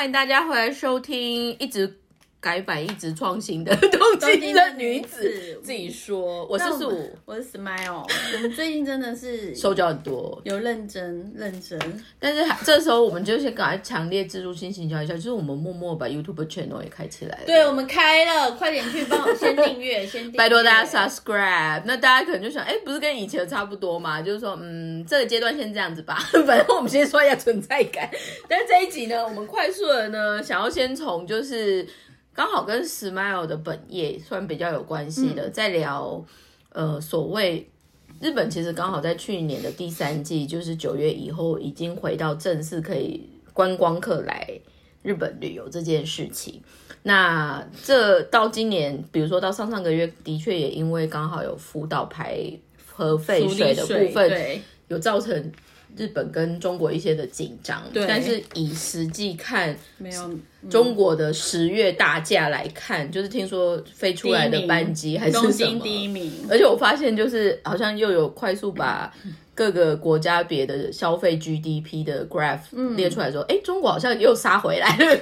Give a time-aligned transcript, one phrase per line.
[0.00, 2.00] 欢迎大家回来收听，一直
[2.40, 5.60] 改版、一直创新的东京的女子。
[5.62, 8.06] 自己说，我是那我们素，我是 Smile。
[8.34, 11.78] 我们最近真的是手脚很多，有认真认真，
[12.18, 17.44] 但是还这时候我们就先赶快强烈植入性行销一下，就是我们默默把 YouTube channel 也开起来了。
[17.46, 21.82] 对我们开了，快点去帮我先订阅， 先订阅拜托大家 subscribe。
[21.84, 24.22] 那大家可能就想，哎，不是跟以前差不多嘛？
[24.22, 26.14] 就是说，嗯，这个阶段先这样子吧。
[26.46, 28.08] 反正我们先刷一下存在感。
[28.48, 31.86] 但是这一集呢，我们快速的呢，想要先从就是
[32.34, 36.24] 刚好跟 Smile 的本业算比较有关系的，在聊
[36.70, 37.68] 呃所谓。
[38.20, 44.46] 日本其实刚好在去年的第三季，就是九月以后，已经回到正式可以观光客来
[45.02, 46.60] 日本旅游这件事情。
[47.02, 52.38] 那这到今年，比如说到上上个月，的确也因为刚好有福岛排
[52.94, 55.50] 核废水的部分，对有造成
[55.96, 57.82] 日本跟中国一些的紧张。
[58.06, 60.30] 但是以实际看，没有
[60.68, 65.38] 中国的十月大假来看，就是听说飞出来的班机还是
[65.80, 69.12] 第一名，而且我发现，就是好像又有快速把
[69.54, 75.16] 各个国家别的消费 GDP 的 graph 列出来说，哎、中国好像又杀回来了。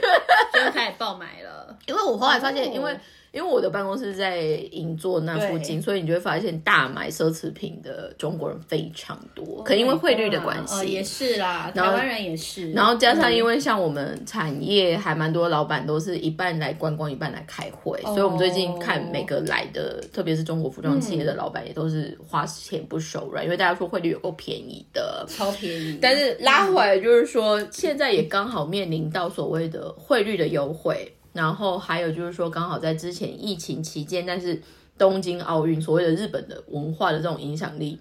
[0.52, 1.76] 就是开始爆买了。
[1.86, 2.96] 因为我后来发现，哦因为
[3.32, 4.38] 因为我的办公室在
[4.70, 10.76] 银座那附近，所以你就会发现大买奢侈品的中国人非常多，可能因为汇率的关系。
[10.76, 12.70] 哦，也是啦，台湾人也是。
[12.70, 25.24] 然后加上，因为为像我们产业还蛮多老板都是一半来观光，一半来开会，所以我们最近看每个来的，特别是中国服装企业的老板，也都是花钱不手软，因为大家说汇率有够便宜的。
[25.26, 34.60] 超便宜，但是拉回来就是说，现在也刚好面临到所谓的汇率的优惠，然后还有就是说，刚好在之前疫情期间，但是
[34.96, 37.98] 东京奥运所谓的日本的文化的这种影响力，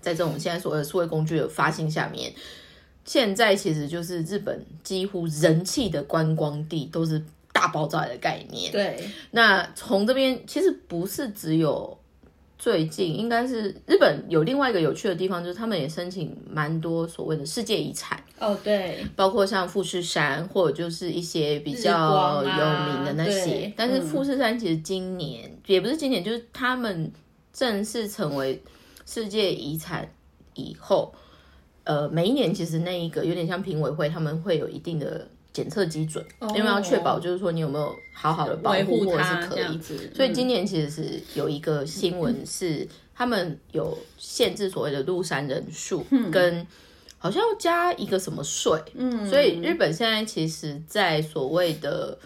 [0.00, 2.32] 在这种现在所谓的数位工具的发行下面，
[3.04, 7.22] 现在其实就是日本几乎人气的观光地都是
[7.52, 8.70] 大爆炸的概念。
[8.70, 11.98] 对那从这边其实不是只有
[12.58, 23.44] 最近，应该是日本有另外一个有趣的地方，就是他们也申请蛮多所谓的世界遗产，哦对，包括像富士山或者就是一些比较有啊名的那些。
[23.44, 27.12] 对但是嗯富士山其实今年、也不是今年，就是他们
[27.52, 28.62] 正式成为
[29.04, 30.08] 世界遗产
[30.54, 31.12] 以后，
[31.82, 36.22] 呃，每一年其实那一个有点像评委会，他们会有一定的检测基准，
[36.54, 39.80] 因为要确保就是说你有没有好好的保维护或者是可以。
[40.14, 46.66] 所以今年年其实是有一个新闻是他们有限制所谓的入山人数，跟
[47.16, 52.18] 好像要加一个什么税，嗯，所以日本现在其实，在所谓的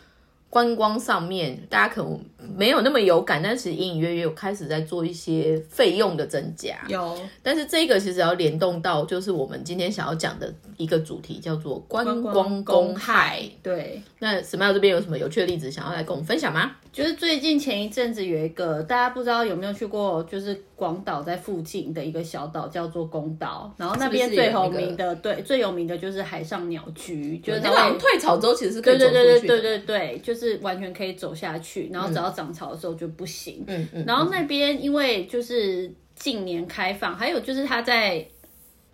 [0.51, 2.19] 观光上面，大家可能
[2.57, 6.79] 没有那么有感，但是隐隐约约有开始在做一些费用的增加。
[6.89, 13.43] 有但是这个其实要联动到，就是我们今天想要讲的一个主题，叫做观光公害。
[13.63, 16.73] 对，那 Smile 这边有什么有趣的例子想要来跟我们分享吗？
[16.93, 29.55] 就是最近前一阵子有一个大家不知道有没有去过，就是广岛在附近的一个小岛叫做宫岛，然后那边最有名的，对，最有名的就是海上鸟居，就是那个退潮之后其实是可以走对对出去的。
[29.55, 33.65] 对对对对，就是完全可以走下去，然后只要涨潮的时候就不行。
[33.67, 34.05] 嗯嗯。
[34.07, 38.27] 然后那边因为就是近年开放，还有就是它在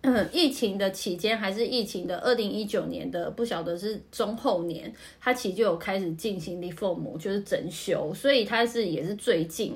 [0.05, 9.75] 嗯 疫情的期间，还是疫情的二零一九年的不晓得是中后年，它其实就有开始进行 reform，就是整修，所以它是也是最近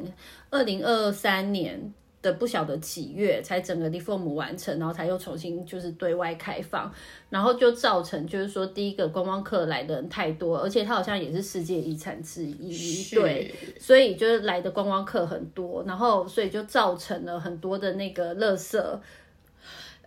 [0.50, 1.94] 二零二三年。
[2.22, 6.91] 的不晓得几月才整个 reform 完成，然后才又重新就是对外开放，
[7.29, 19.00] 然后就造成就是说第一个观光客来的人太多，而且它好像也是世界遗产之一，对，所以就是来的观光客很多，然后所以就造成了很多的那个垃圾。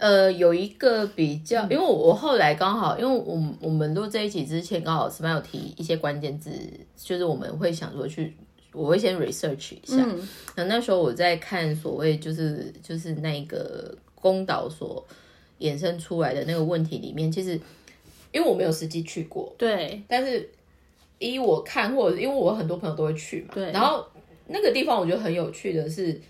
[0.02, 6.50] 呃，有一个比较，因为我我后来刚好，因为我们我们录这一集之前，刚好 Smile 有提一些关键字，
[6.96, 8.34] 就是我们会想说去，
[8.72, 10.04] 我会先 research 一下。
[10.04, 10.28] 嗯。
[10.56, 15.06] 那那时候我在看所谓就是就是那个公岛所
[15.60, 17.52] 衍生出来的那个问题里面，其实
[18.32, 20.02] 因为我没有实际去过，对。
[20.08, 20.50] 但是
[21.20, 23.70] 依我看，或者因为我很多朋友都会去嘛，对。
[23.70, 24.04] 然后
[24.48, 26.20] 那个地方我觉得很有趣的是，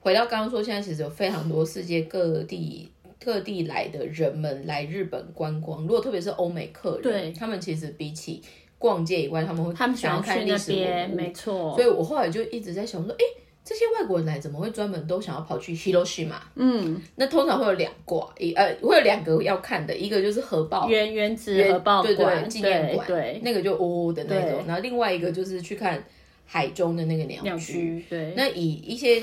[0.00, 2.86] 回到刚刚说，现在其实有非常多世界各地
[3.26, 8.40] 各地来的人们来日本观光，如果特别是欧美客人，对他们其实比起
[8.78, 11.74] 逛街以外，他们会他们想要看历史文边，物没错。
[11.74, 13.24] 所以我后来就一直在想说，哎、
[13.64, 16.36] 这些外国人来怎么会专门都想要跑去 Hiroshima？
[16.54, 24.62] 嗯，那通常会有两挂，一呃会有两个要看的，一个就是核爆原原子核爆对对馆，纪念馆，对那个就呜呜的那种。
[24.68, 26.00] 然后另外一个就是去看
[26.44, 27.56] 海中的那个鸟鸟。
[27.56, 29.20] 居，对，那以一些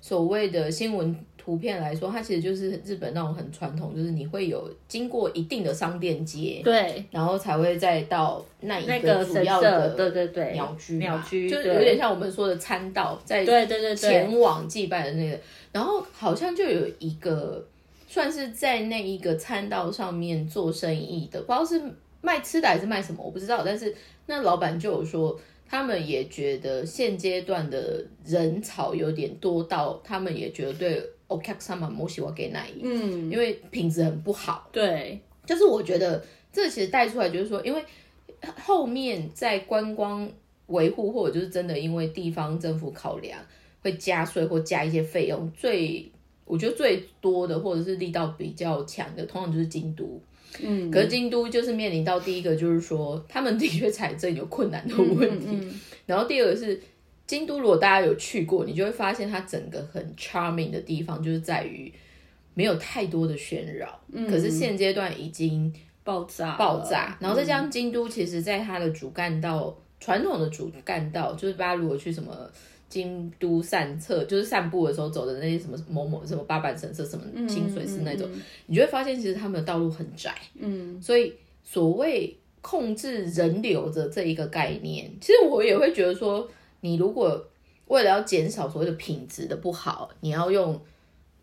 [0.00, 15.38] 所谓的新闻图片来说，它其实就是日本那种很传统，就是你会有经过一定的商店街，对，然后才会再到那一个主要的对对对，鸟居，鸟居就是有点像我们说的参道，在对对对对，前往祭拜的那个，
[15.72, 17.66] 然后好像就有一个
[18.06, 21.82] 算是在那一个参道上面做生意的，不知道是
[22.20, 23.62] 卖吃的还是卖什么，我不知道。
[23.64, 23.92] 但是
[24.26, 25.36] 那老板就有说，
[25.68, 31.54] 他们也觉得现阶段的人潮有点多到，他们也觉得对 o k
[31.90, 34.68] 摩西瓦给那一，嗯，因为品质很不好。
[34.72, 37.82] 对，就是我觉得这其实带出来就是说，因为
[38.64, 40.28] 后面在观光
[40.66, 43.38] 维护或者就是真的因为地方政府考量
[43.82, 46.10] 会加税或加一些费用，最
[46.44, 50.20] 我觉得最多的或者是力道比较强的，通常就是京都。
[50.60, 55.80] 嗯，可是京都就是面临到第一个就是说，他们的确财政有困难的问题，嗯。
[56.04, 56.78] 然后第二个是
[57.26, 61.92] 京都，如果大家有去过，你就会发现它整个很 charming 的地方就是在于
[62.54, 64.28] 没有太多的喧扰，嗯。
[64.30, 65.72] 可是现阶段已经
[66.04, 72.50] 爆炸爆炸，然后再加上京都，其实在它的主干道，传统的主干道，就是大家如果去什么
[72.88, 78.28] 京都散策，就是散步的时候走的那些什么某某什么八坂神社、什么清水寺那种，
[78.66, 81.32] 你就会发现其实他们的道路很窄，嗯，所以
[81.62, 86.46] 所谓控制人流的这一个概念，其实我也会觉得说，
[86.82, 87.48] 你如果
[87.86, 90.80] 为了要减少所谓的品质的不好，你要用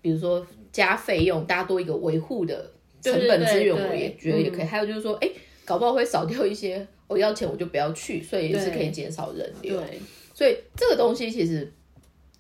[0.01, 2.71] 比如说加费用，大家多一个维护的
[3.01, 4.65] 成本资源，我也觉得也可以。
[4.65, 5.30] 还有就是说，哎、
[5.65, 9.80] 搞不好会少掉一些，我、要钱我就不要去，所以也是可以减少人流。
[9.80, 10.00] 对，
[10.33, 11.71] 所以这个东西其实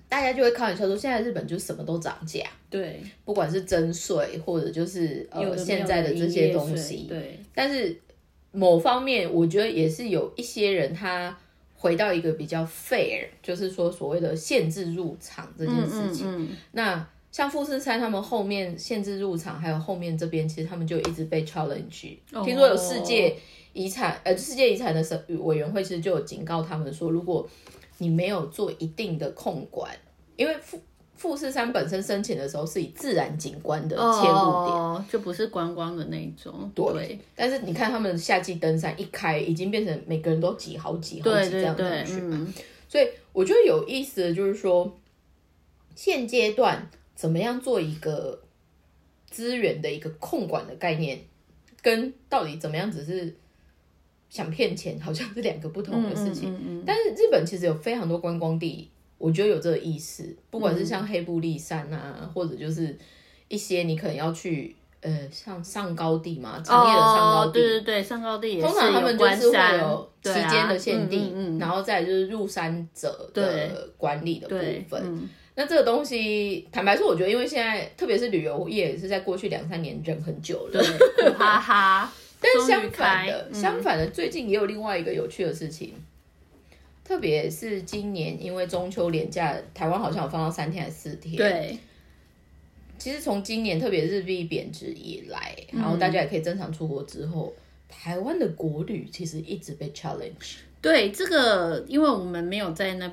[0.07, 7.95] 大家就会开玩笑说，现在日本就什么都涨价，对，不管是征税或者就是呃现在的这些东西，对，但是
[8.51, 11.37] 某方面，我觉得也是有一些人他
[11.81, 16.27] 回到一个比较 fair，就是说所谓的限制入场这件事情。
[16.27, 22.17] 嗯那像富士山他们后面限制入场，还有后面这边，其实他们就一直被 challenge。
[22.33, 23.33] 哦听说有世界
[23.71, 27.47] 遗产，呃，世界遗产的审委员会其实就有警告他们说，如果
[27.99, 29.95] 你没有做一定的控管，
[30.35, 30.81] 因为富
[31.19, 34.33] 富士山本身申请的时候是以自然景观的切入
[34.65, 34.73] 点。
[34.73, 42.37] 哦，就不是观光的那种，对，但是你看他们夏季登山一开，已经变成每个人都挤好挤好挤这样对对上，去嘛。
[42.39, 42.53] 嗯，
[42.87, 44.97] 所以我觉得有意思的就是说，
[45.93, 48.41] 现阶段怎么样做一个
[49.29, 51.19] 资源的一个控管的概念，
[51.81, 53.35] 跟到底怎么样只是
[54.29, 56.49] 想骗钱，好像是两个不同的事情。
[56.49, 58.89] 嗯嗯但是日本其实有非常多观光地，
[59.19, 62.97] 我觉得有这个意思，不管是像黑布利山啊，或者就是
[63.47, 64.75] 一些你可能要去。
[65.01, 71.57] 呃，像上高地嘛，长野的上高哦，地，对对对，上高地也是通常他们就是会有对啊期间的限定，嗯嗯嗯。
[71.57, 74.57] 然后再就是入山者的管理的部，
[74.89, 75.01] 分。
[75.01, 75.29] 嗯。
[75.55, 80.83] 那这个东西，坦白说，我觉得因为现在特别是旅游业是在过去两三年忍很久了，
[81.37, 82.11] 哈哈，
[82.41, 83.55] 但相反的，嗯。
[83.55, 85.93] 相反的，最近也有另外一个有趣的事情，
[87.09, 91.75] 特别是今年因为中秋连假，台湾好像有放到三天还是四天。，对，
[92.99, 97.51] 其实从今年特别日币贬值以来，然后大家也可以正常出国之后，
[97.87, 100.57] 台湾的国旅其实一直被 challenge。
[100.83, 103.11] 对，这个因为我们没有在那。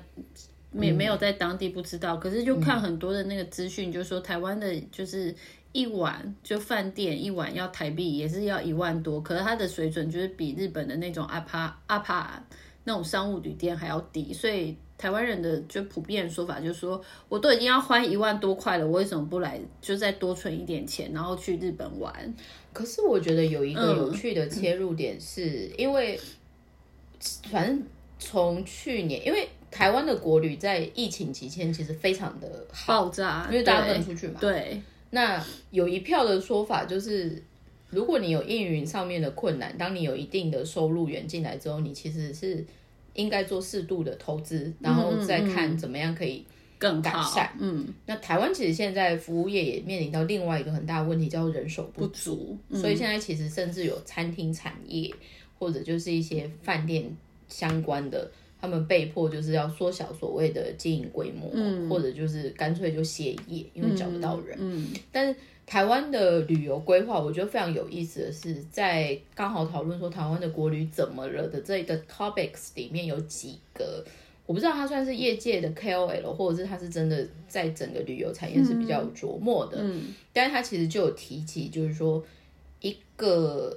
[0.73, 5.35] 没嗯没有在当地不知道，可是就看很多的那个资讯，就是说台湾的就是
[5.73, 12.45] 一晚就饭店一晚要台币也是要一万多，可是它的水准就是比日本的那种阿帕阿帕
[12.87, 22.35] 那种商务旅店还要低，所以台湾人的就普遍的说法就是说，我都已经要花一万多块了，我为什么不来就再多存一点钱，然后去日本玩？
[22.73, 26.19] 可是我觉得有一个嗯有趣的切入点是，因为
[27.51, 27.83] 反正
[28.21, 34.39] 从去年，因为台湾的国旅在疫情期间其实非常的，爆炸，因为大家不能出去嘛。
[34.41, 37.43] 对那有一票的说法就是，
[37.97, 42.63] 如果你有运营上面的困难，当你有一定的收入源进来之后，你其实是
[43.15, 46.45] 应该做适度的投资，然后再看怎么样可以。
[46.79, 55.11] 更改善，嗯，那台湾其实现在服务业也面临到另外一个很大的问题，叫做人手不不足，嗯所以现在其实甚至有餐厅产业，
[55.59, 57.11] 或者就是一些饭店
[57.49, 61.51] 相关的，他们被迫就是要缩小所谓的经营规模，
[61.89, 64.55] 或者就是干脆就歇业，因为找不到人。
[64.61, 65.35] 嗯但是
[65.67, 74.05] 台湾的旅游规划，我觉得非常有意思的是，在刚好讨论说台湾的国旅怎么了的这一个 topics 里面有几个。
[74.47, 82.25] 我不知道他算是业界的 KOL，或者是他是真的在整个旅游产业是比较有琢磨的，嗯但是他其实就有提及，就是说
[82.81, 83.77] 一个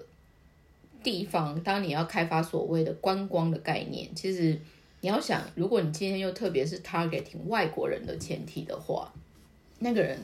[1.01, 4.55] 地方，当你要开发所谓的观光的概念，其实
[5.01, 9.11] 你要想，如果你今天又特别是 targeting 外国人的前提的话，
[9.79, 10.19] 那个人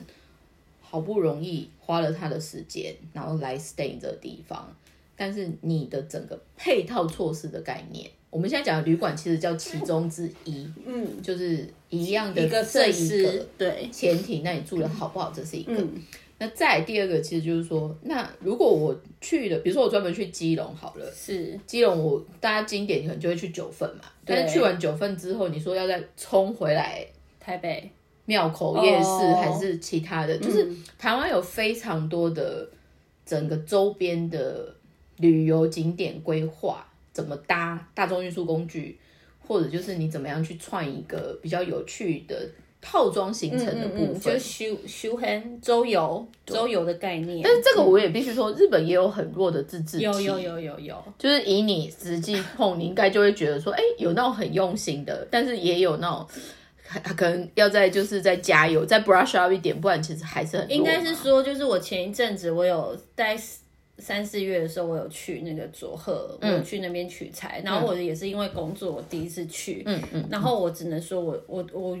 [0.96, 4.74] 好不容易花了他的时间，然后来 stay 这个地方，
[5.14, 15.74] 但是你的整个配套措施的概念，我们现在讲的旅馆其实叫其中之一，嗯，就是一样的一个这设施，对，前提，那你住的好不好，这是一个。
[15.74, 16.02] 嗯
[16.38, 27.06] 那再第二个，其实就是说，那如果我去了，比如说我专门去基隆好了，是，基隆我大家经典可能就会去九份嘛，但是去完九份之后，你说要再冲回来
[27.40, 27.90] 台北，
[28.26, 29.40] 庙口夜市、哦。
[29.40, 32.68] 还是其他的，就是台湾有非常多的
[33.24, 34.74] 整个周边的
[35.16, 38.98] 旅游景点规划，怎么搭大众运输工具，
[39.46, 42.48] 或者就是你怎么样去串一个比较有趣的
[42.80, 44.34] 套装行程的部嗯，分。
[44.34, 47.40] 就休休闲周游周游的概念。
[47.42, 56.26] 但是这个我也必须说，日本也有很弱的自治体，有有有有有，就是以你实际碰，你应该就会觉得说，哎、有那种很用心的，但是也有那种
[57.16, 63.36] 可能要再就是再加油，再 brush up 一点，不然其实还是很应该是说，就是我前一阵子我有在
[63.98, 71.98] 三四月的时候，我有去那个佐贺，我有去那边取材，然后我也是因为工作，我第一次去，嗯嗯，然后我只能说我我我。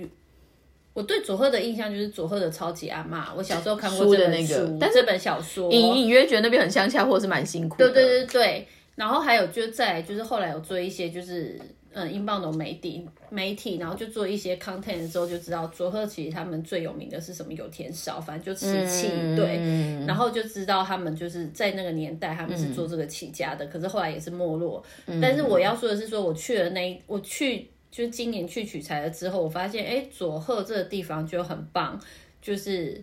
[0.94, 7.90] 我对佐贺的印象就是佐贺的超级阿嬷，我小时候看过这本书的那个，但是这本小说，隐隐约觉得那边很乡下，或者是蛮辛苦的。
[7.90, 11.60] 对对对对，然后还有就再来就是后来有做一些就是
[11.96, 24.84] 嗯英镑的媒体媒体，然后就做一些 content 之后就知道佐贺其实他们最有名的是什么有田烧，反正就瓷器、对，嗯然后就知道他们就是在那个年代他们是做这个起家的，可是后来也是没落。
[25.20, 27.66] 但是我要说的是说我去了那一我去。
[27.88, 31.98] 就是今年去取材了之后，我发现，哎，佐贺这个地方就很棒，
[32.42, 33.00] 就是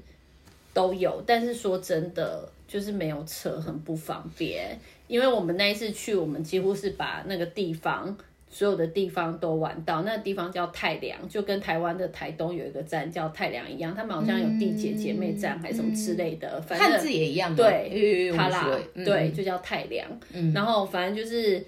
[0.72, 4.80] 都有，但是说真的，就是没有车，很不方便。
[5.08, 8.16] 因为我们那一次去，我们几乎是把那个地方
[8.54, 10.04] 所有的地方都玩到。
[10.04, 17.58] 那个地方叫太良，就跟台湾的台东有一个站叫太良一样，他们好像有地姐姐妹站还是什么之类的，反正汉字也一样嘛。
[17.58, 20.08] 对他他啦，嗯对，就叫太良。
[20.54, 21.66] 然后反正就是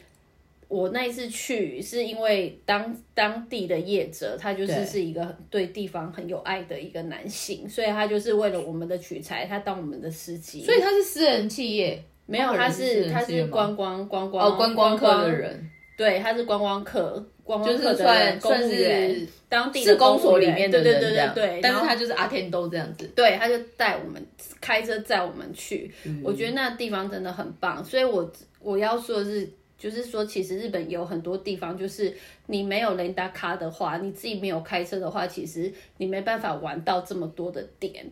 [0.67, 10.63] 我那一次去，是因为当当地的业者，他就是是一个对地方很有爱的一个男性，所以他就是为了我们的取材，他当我们的司机。
[10.63, 23.05] 所以他是私人企业，没有，他是他是观光观光哦，观光客的，人，对，他是观光客，观光就是客的公算算务员是当地的公所里面的对对对人这样对对，但是他就是阿天都这样子。
[23.15, 24.25] 对，他就带我们
[24.59, 29.49] 开车载我们去，嗯我觉得那地方真的很棒，所以我我要说的是。
[29.77, 32.11] 就是说，其实日本有很多地方，就是
[32.47, 38.09] 你没有雷达卡的话，你自己没有开车的话，其实你没办法玩到这么多的点，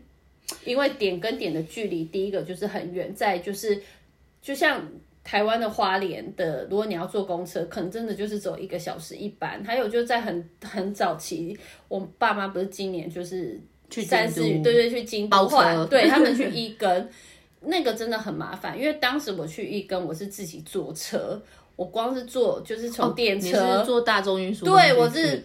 [0.65, 3.81] 因为点跟点的距离，第一个就是很远，再就是
[4.41, 4.85] 就像
[5.23, 9.63] 台湾的花莲的，如果你要坐公车，可能真的就是走一个小时一班。
[9.65, 17.09] 还有就是在很很早期，我爸妈不是今年就是去三四月，对对，去京包换，对他们去一根，
[17.61, 21.41] 那个真的很麻烦，因为当时我去一根，我是自己坐车，
[21.77, 25.41] 我光是坐就是从电车、是坐大众运输对我是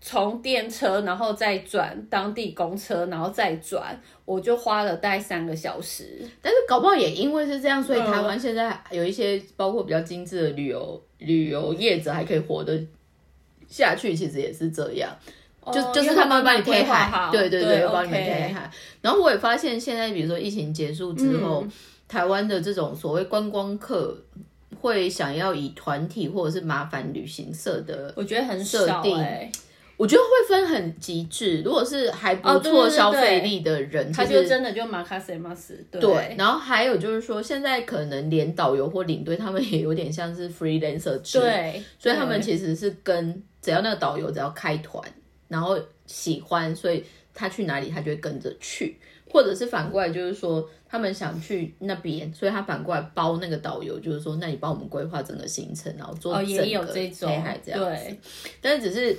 [0.00, 6.26] 从电车，然后再转当地公车，然后再转，我就花了大概三个小时。
[6.40, 12.80] 但是搞不好也因为是这样，所以嗯台湾现在有一些包括比较精致的旅游旅游业者还可以活得
[13.68, 15.10] 下去，其实也是这样。
[15.72, 18.70] 就哦就是他们帮你推海，好对对对会帮你推海。
[19.00, 21.72] 然后我也发现，现在比如说疫情结束之后，嗯
[22.06, 24.16] 台湾的这种所谓观光客
[24.80, 29.50] 会想要以团体或者是麻烦旅行社的，我觉得很设定少哎、
[29.96, 31.62] 我觉得会分很极致。
[31.62, 45.02] 如果是还不错消费力的人，他就真的就马卡塞马斯，对对，然后还有就是说，现在可能连导游或领队他们也有点像是 freelancer 制，对，所以他们其实是跟只要那个导游只要开团，
[45.48, 48.98] 然后喜欢，所以他去哪里他就会跟着去，
[49.30, 58.20] 或者是反过来就是说他们想去那边，所以他反过来包那个导游，就是说那你帮我们规划整个行程，然后做哦整个也有这种黑海这样子，对，
[58.60, 59.16] 但是只是。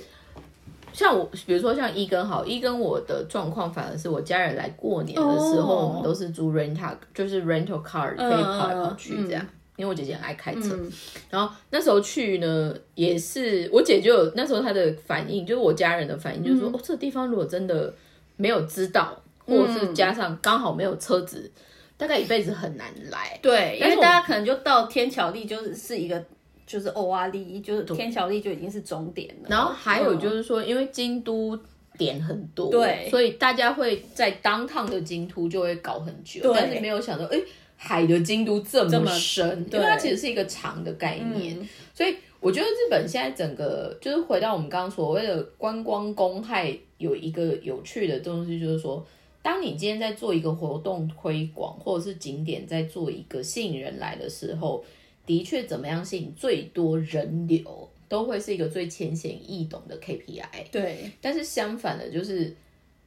[0.92, 5.88] 像我，比如说像一根好，一跟我的状况反而是我家人来过年的时候，哦。
[5.88, 9.46] 我们都是租 rental，就是 rental car 可以跑来跑去这样。
[9.76, 10.90] 因为我姐姐很爱开车，嗯。
[11.30, 17.94] 然后那时候去呢，也是我姐就有那时候她的反应，就是我家人的反应，嗯就是说、哦，这个地方如果真的
[18.36, 19.16] 没有知道，
[19.46, 21.48] 或者是加上刚好没有车子，
[21.96, 23.38] 大概一辈子很难来。
[23.40, 26.20] 对，因为大家可能就到天桥立就是是一个
[26.68, 29.48] 就是欧阿利，就是天桥立就已经是终点了。
[29.48, 31.58] 然后还有嗯就是说，因为京都
[31.96, 37.40] 点很多，对所以大家会在当趟的京都就会搞很久，但是没有想到，哎，
[37.76, 49.04] 海的京都这么深，因对为它其实是一个长的概念，嗯所以我觉得日本现在整个就是回到我们刚刚所谓的观光公害，有一个有趣的东西，就是说。
[49.40, 54.84] 大当你今天在做一个活动推广，或者是景点在做一个吸引人来的时候，
[55.28, 60.70] 的确怎么样吸引最多人流，都会是一个最浅显易懂的 KPI。
[60.72, 62.56] 对，但是相反的，就是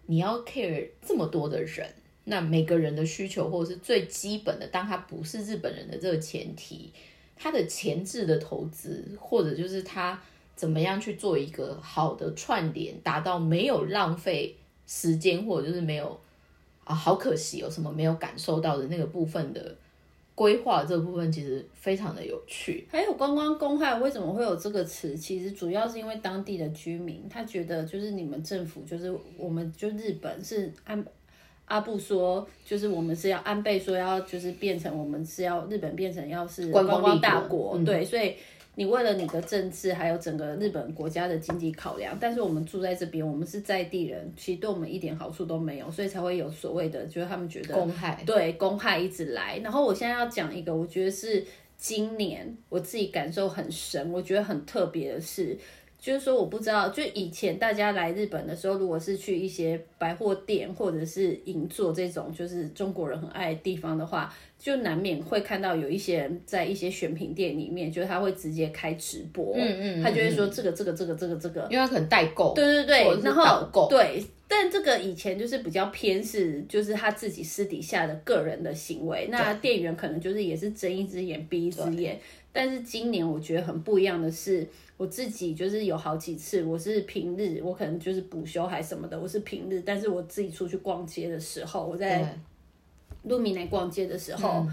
[0.06, 1.90] 你要 care 这么多的人，
[2.26, 6.94] 那每个人的需求或者是最基本的，当他不是日本人的这个前提，
[7.36, 10.22] 他的前置的投资，或者就是他
[10.56, 16.20] 怎么样去做一个好的串联，达到没有浪费时间，或者就是没有
[16.84, 19.76] 啊，好可惜有什么没有感受到的那个部分的
[20.36, 22.88] 规划，这部分其实非常的有趣。
[22.90, 25.16] 还有观光公害为什么会有这个词？
[25.16, 31.06] 其实主要是因为当地的居民他觉得，就是你们政府，就是我们就日本是安
[31.66, 38.36] 阿布说，就是我们是要安倍说要就是变成我们是要日本变成要是观光大国，嗯对，所以。
[38.76, 49.58] 你为了你的政治，还有整个日本国家的经济考量，但是我们住在这边，我们是在地人，其实对我们一点好处都没有，所以才会有所谓的，就是他们觉得公害对公害一直来。
[49.64, 51.46] 然后我现在要讲一个，我觉得是
[51.78, 55.58] 今年我自己感受很深，我觉得很特别的是，
[56.02, 82.20] 就是说我不知道，就以前大家来日本的时候，如果是去一些百货店或者是银座这种就是中国人很爱的地方的话，就难免会看到有一些人在一些选品店里面，就是他会直接开直播，嗯嗯他就会说这个这个这个这个这个，因为他可能代购，对对对，然后导购对，但这个以前就是比较偏是，就是他自己私底下的个人的行为，那店员可能就是也是睁一只眼闭一只眼。
[82.54, 84.68] 但是今年我觉得很不一样的是，
[85.02, 92.38] 我自己就是有好几次，我是平日，我可能就是补休还什么的，我是平日，但是我自己出去逛街的时候，我在
[93.24, 94.64] 路米内逛街的时候，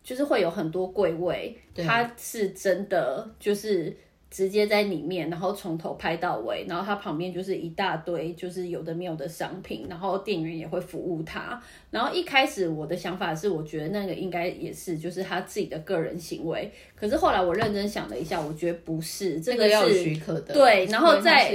[0.00, 3.92] 就是会有很多柜位，它是真的就是
[4.32, 11.62] 直接在里面，然后从头拍到尾，然后它旁边就是一大堆就是有的没有的商品，然后店员也会服务他。
[11.90, 21.54] 然后一开始我的想法是，我觉得那个应该也是就是他自己的个人行为，可是后来我认真想了一下，我觉得不是，这个这个要有许可的，对然后再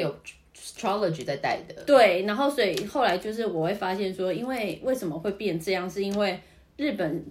[0.55, 6.39] astrology 在带的，对，然后所以后来就是我会发现说，因为为什么会变这样，是因为
[6.75, 7.25] 日本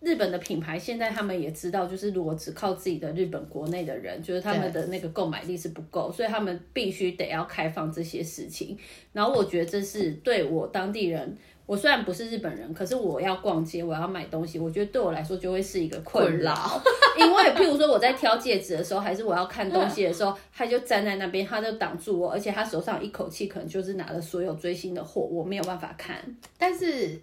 [0.00, 8.78] 日本的品牌现在他们也知道，就是如果只靠自己的日本国内的人，就是他们的那个购买力是不够，所以他们必须得要开放这些事情。
[9.12, 11.36] 然后我觉得这是对我当地人。
[11.66, 16.80] 我虽然不是日本人，可是我要逛街，我要买东西，我觉得对我来说就会是一个困扰。
[17.18, 26.16] 因为譬如说我在挑戒指的时候，还是我要看东西的时候，他就站在那边，他就挡住我，而且他手上一口气可能就是拿了所有最新的货，我没有办法看。
[26.56, 27.20] 但是。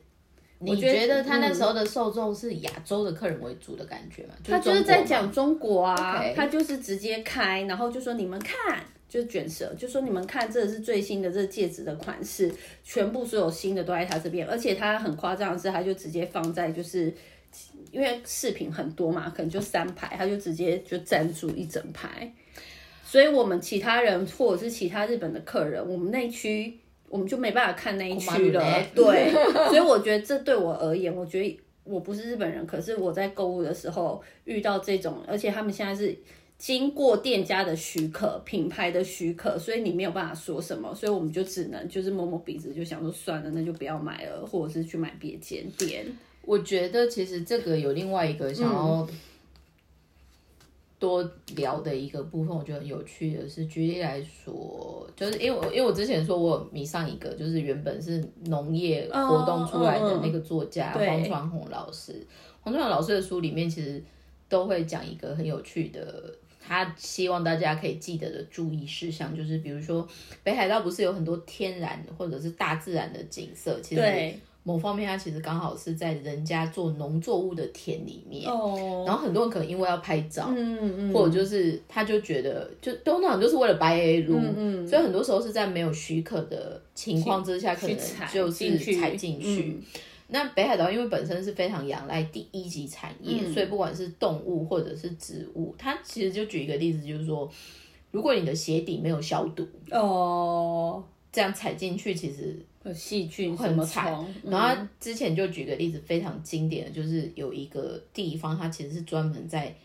[0.65, 4.33] 你觉得他那时候的受众是亚洲的客人为主的感觉吗？
[4.43, 12.51] 他就是在讲中国啊他就是直接开，然后就说你们看，就是卷舌，就说你们看，这是最新的这戒指的款式，
[12.83, 17.13] 全部所有新的都在他这边，而且他很夸张的是，他就直接放在就是。
[17.91, 22.29] 因为饰品很多嘛，可能就三排，他就直接就占住一整排，
[23.05, 26.77] 所以我们其他人或者是其他日本的客人，我们那一区
[27.15, 28.61] 我们就没办法看那一区了。
[28.93, 29.31] 对，
[29.71, 36.13] 所以我觉得这对我而言，我觉得我不是日本人，可是我在购物的时候遇到这种，而且他们现在是
[36.57, 46.05] 经过店家的许可、品牌的许可，所以你没有办法说什么，所以我们就只能就是摸摸鼻子，就想说算了，那就不要买了，或者是去买别间店。
[46.41, 49.07] 我觉得其实这个有另外一个想要
[51.05, 62.25] 多聊的一个部分，我觉得很有趣的是，举例来说，就是因为我因为我之前说我迷上一个，就是原本是农业活动出来的那个作家黄传宏老师，
[62.61, 64.03] 黄传宏老师的书里面其实
[64.49, 66.33] 都会讲一个很有趣的。
[66.67, 70.07] 他希望大家可以记得的注意事项，就是比如说
[70.41, 74.01] 北海道不是有很多天然或者是大自然的景色，其实
[74.67, 87.95] 某方面它其实刚好是在人家做农作物的田里面，哦，然后很多人可能因为要拍照，嗯嗯，或者就是他就觉得就通常就是为了白 A 路，嗯所以很多时候是在没有许可的情况之下，可能
[88.33, 89.77] 就是踩进去。
[89.77, 89.83] 嗯。
[90.27, 93.53] 那北海道因为本身是非常仰赖第一级产业，嗯。
[93.53, 97.47] 所以不管是动物或者是植物，它其实就举一个例子，就是说，
[98.09, 101.03] 如果你的鞋底没有消毒，哦，
[101.35, 104.05] 这样踩进去其实有细菌很惨
[104.41, 109.75] 然后他之前就举个例子，非常经典的就是有一个地方，它其实是专门在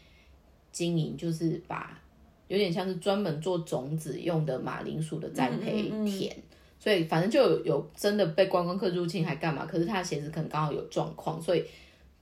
[0.71, 2.01] 经营，就是把
[2.47, 6.33] 有点像是专门做种子用的马铃薯的栽培嗯田。
[6.79, 9.67] 所以反正就有有真的被观光客入侵还干嘛？
[9.67, 11.65] 可是他的鞋子可能刚好有状况，所以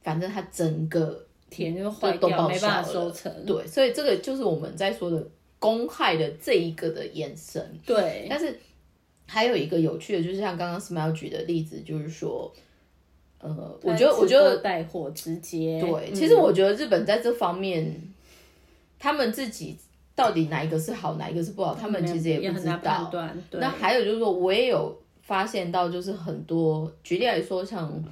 [0.00, 3.30] 反正他整个田就坏都掉，没办法收成。
[3.44, 7.62] 对，所以这个就是我们在说的公害的这一个的延伸。
[7.84, 8.58] 对，但是
[9.28, 12.50] 还有一个有趣的，就是像刚刚 Smile 举的例子，就是说，
[13.40, 17.94] 呃，我觉得我觉得带货直接对，嗯其实我觉得日本在这方面，
[18.98, 19.76] 他们自己
[20.14, 23.08] 到底哪一个是好，哪一个是不好，他们其实也不知道。
[23.12, 23.36] 断。
[23.50, 28.02] 对，那还有就是说，我也有发现到，就是很多，举例来说，像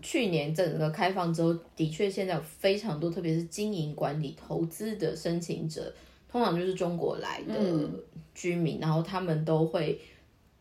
[0.00, 5.92] 去年整个开放之后，的确现在有非常多，特别是经营管理、投资的申请者，
[6.30, 7.90] 通常就是中国来的嗯
[8.34, 10.00] 居民，然后他们都会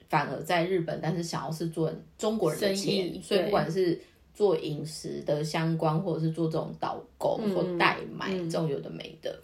[0.08, 4.00] 反而在日本，但是想要是做中国人的生钱意，所以不管是
[4.34, 9.36] 做饮食的相关，或者是做这种导购或代买、这种有的没的，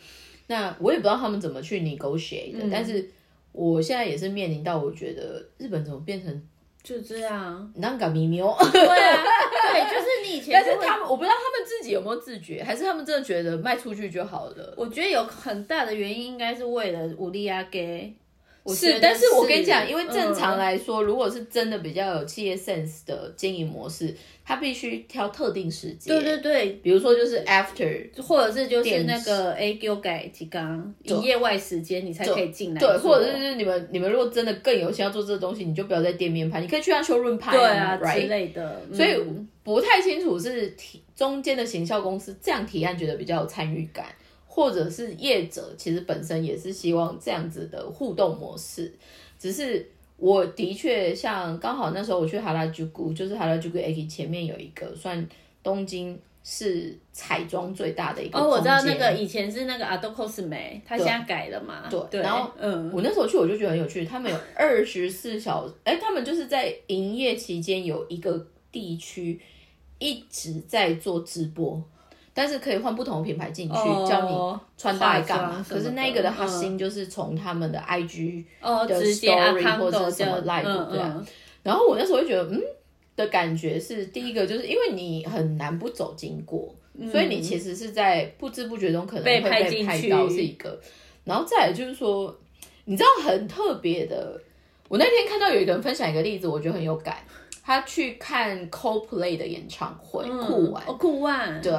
[0.48, 3.10] 那我也不知道他们怎么去 negotiate 的，但是
[3.52, 6.42] 我现在也是面临到，我觉得日本怎么变成
[6.84, 7.72] 就这样。
[7.76, 9.24] 那个咪喵，对啊，
[9.74, 14.74] 对，就是你以前 但是他们我不知道他们自己有没有自觉，还是他们真的觉得卖出去就好了。
[14.78, 18.14] 我觉得有很大的原因应该是为了武力压给。
[18.68, 38.28] 是，但是我跟你讲，因为正常嗯来说，如果是真的比较有企业 sense 的经营模式，它必须挑特定时间，对对对，比如说就是 after 或者是就是那个 A 给我改几缸营业外时间，你才可以进来对，或者是你们你们如果真的更有心要做这个东西，你就不要在店面拍，你可以去让修润拍对啊之？
[38.28, 38.82] 类的。
[38.94, 44.06] 所以嗯不太清楚是提中间的行销公司这样提案觉得比较有参与感，
[44.54, 48.94] 或者是业者其实本身也是希望这样子的互动模式。
[49.40, 55.26] 只是我的确像刚好那时候我去哈拉朱谷，就是哈拉朱谷 A 前面有一个算
[55.64, 61.88] 东京是彩妆最大的一个哦，我知道那个以前是那个 Ado Cosme，他现在改了嘛？
[61.90, 69.40] 对，然后嗯，我那时候去我就觉得很有趣，他们有 二十四小时，哎，他们就是在营业期间有一个地区
[69.98, 71.82] 一直在做直播，
[72.34, 75.66] 但是可以换不同的品牌进去、哦教你穿搭来干嘛。
[75.68, 81.26] 可是那个的核嗯心就是从他们的 IG 哦，的直接 story account 或者是什么就 live 嗯这样嗯。
[81.64, 82.62] 然后我那时候会觉得，嗯
[83.16, 86.74] 的感觉是，第一个就是因为你很难不走经过，
[87.12, 90.10] 所以你其实是在不知不觉中可能会嗯被拍被进去。
[90.34, 90.80] 是一个，
[91.26, 92.34] 然后再来就是说，
[92.86, 94.42] 你知道很特别的，
[94.88, 97.18] 我那天看到有一个人分享一个例子，我觉得很有感，
[97.62, 101.72] 他去看 Coldplay 的演唱会，酷玩，哦，酷玩，对。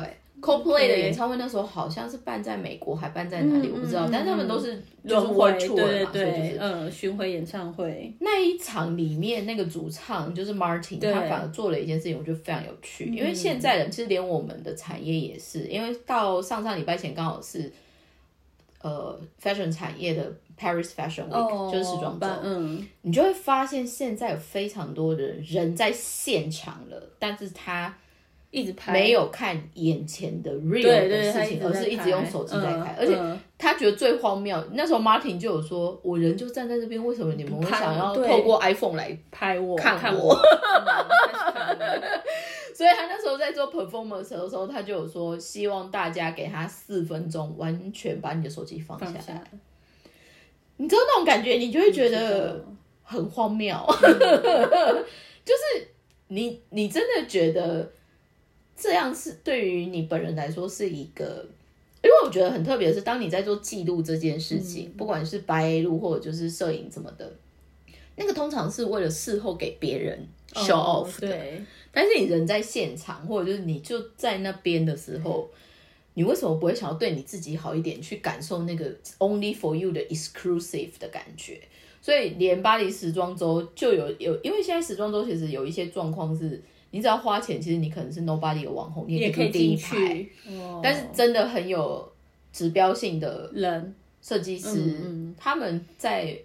[0.42, 13.04] Coldplay 的演唱会那时候好像是办在美国，还办在哪里、嗯我不知道，嗯但他们都是所以就是对，嗯，巡回演唱会，那一场里面那个主唱就是 Martin，他反而做了一件事情，我觉得非常有趣。
[13.14, 17.72] 因为现在人其实连我们的产业也是，因为到上上礼拜前刚好是
[18.82, 27.96] 呃 fashion 产业的 Paris Fashion Week，、哦，就是时装周，嗯，你就会发现现在有非常多的人在现场了，但是他
[28.52, 33.16] 一直拍，没有看眼前的 real 的事情，而是一直用手机在拍，而且。
[33.18, 33.36] 嗯。
[33.58, 38.28] 他觉得最荒谬，那时候 Martin 就有说，我人就站在这边，为什么你们会看想要对。
[38.28, 40.34] 透过 iPhone 来拍我看看我。
[42.74, 49.44] 所以他那时候在做 performance 的时候，他就有说，希望大家给他四分钟，完全把你的手机放下来。
[50.78, 52.58] 你知道那种感觉，你就会觉知得？
[52.58, 52.64] 道
[53.04, 53.76] 很荒谬。
[55.44, 55.88] 就是
[56.26, 57.92] 你，你真的觉得
[58.76, 61.46] 这样是对于你本人来说是一个。
[62.04, 67.32] 因为我觉得很特别的是，当你在做记录这件事情，不管是白录或者就是摄影什么的，
[68.16, 71.28] 那个通常是为了事后给别人 show 哦 off 的。
[71.28, 75.48] 对，但是你人在现场，或者就是你就在那边的时候，
[76.14, 81.60] 你为什么不会想要对你自己好一点，去感受那个 only for you 的 exclusive 的感觉？
[82.00, 86.60] 所以连巴黎时装周就有有，因为现在时装周其实有一些状况是，
[86.92, 90.26] 你只要花钱，其实你可能是 nobody 的网红，你也可以第一进排。
[90.80, 92.12] 但是真的很有
[92.52, 93.94] 指标性的人。
[94.24, 95.34] 设计师，嗯。
[95.36, 96.38] 他们在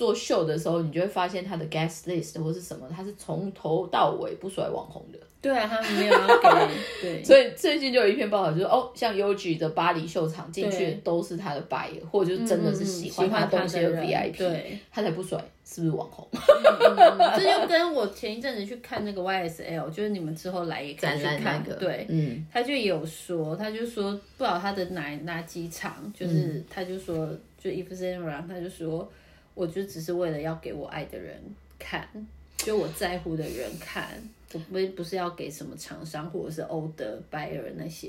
[0.00, 5.18] 做秀的时候，你就会发现他的 guest list 或是什么，他是从头到尾不甩网红的。
[5.42, 14.78] 对啊，他们没有要给，对， 所以最近就有一篇报道，就是哦，像 UG 的巴黎秀场进去都是他的 buyer，或者就是真的是喜欢欢他东西的 VIP，对。
[14.90, 16.26] 他才不甩，是不是网红？
[16.32, 29.10] 嗯这就跟我前一阵子去看那个 YSL，就是你们之后来也可以去看，对，嗯，他就有说，他就说不知道他的哪哪几场，就是、他就说，就 Saint Laurent，他就说，
[29.60, 31.38] 我就只是为了要给我爱的人
[31.78, 32.08] 看，
[32.56, 34.08] 就我在乎的人看，
[34.54, 38.08] 我不不是要给什么厂商或者是欧德、拜尔那些，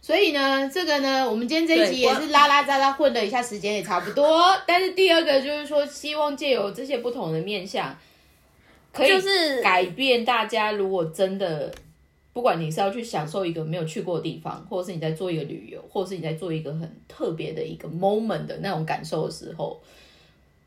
[0.00, 4.42] 所以呢，这个呢，我们今天这一集也是拉拉杂杂混了一下，时间也差不多。
[4.66, 7.94] 但是第二个就是说，希望借由这些不同的面向，
[8.90, 10.72] 可以就是改变大家。
[10.72, 11.70] 如果真的，
[12.32, 19.78] 不管你是要去享受一个没有去过的地方，或者是你在做一个旅游，或者是你在做一个很特别的一个 moment 的那种感受的时候，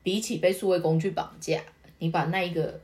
[0.01, 1.61] 比起被数位工具绑架，
[1.99, 2.79] 你把那一个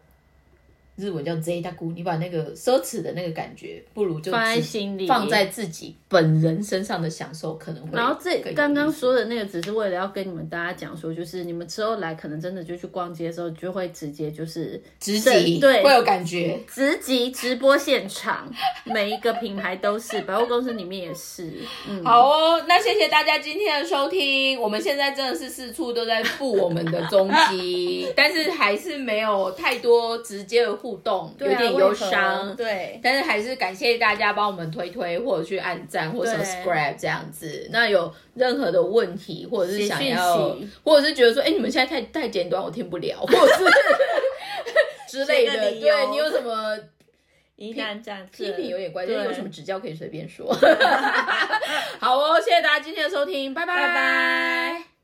[0.95, 16.59] 日文叫 Z 大姑，你把那个奢侈的那个感觉，不如就放在心里放在自己本人身上的享受，可能会然后这刚刚说的那个，只是为了要跟你们大家讲说，就是你们之后来，可能真的就去逛街的时候，就会直接就是直击对会有感觉。
[16.67, 18.49] 直击直播现场，
[18.85, 21.51] 每一个品牌都是，百货公司里面也是。
[21.89, 24.59] 嗯，好哦，那谢谢大家今天的收听。
[24.61, 32.55] 我们现在真的是四处都在附我们的踪迹， 但是还是没有太多直接的互动，有点忧伤。
[32.55, 37.67] 对，但是还是感谢大家帮我们推推，或者去按赞或者 subscribe 这样子。
[37.71, 43.65] 那有任何的问题，或者是想要，或者是觉得说，哎、你们现在太太简短，我听不了， 或者是
[45.09, 45.71] 之类的。
[45.71, 46.77] 对你有什么
[47.55, 50.45] 疑难杂批症评有点关系，对有什么指教可以随便说。
[51.97, 54.85] 好哦，谢谢大家今天的收听，拜拜拜拜。